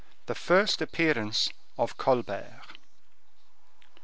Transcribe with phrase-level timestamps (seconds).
[0.25, 2.61] The First Appearance of Colbert.